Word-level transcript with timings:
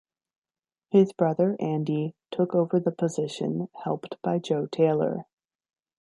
His 0.89 1.13
brother, 1.13 1.55
Andy, 1.59 2.15
took 2.31 2.55
over 2.55 2.79
the 2.79 2.89
position, 2.89 3.69
helped 3.83 4.19
by 4.23 4.39
Joe 4.39 4.65
Taylor. 4.65 5.27